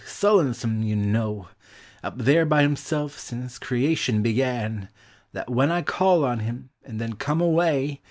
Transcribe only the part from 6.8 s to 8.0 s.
and then come away.